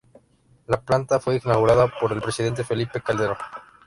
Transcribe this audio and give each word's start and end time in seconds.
La 0.65 0.81
planta 0.81 1.19
fue 1.19 1.35
inaugurada 1.35 1.87
por 1.99 2.11
el 2.11 2.23
Presidente 2.23 2.63
Felipe 2.63 3.01
Calderón. 3.01 3.37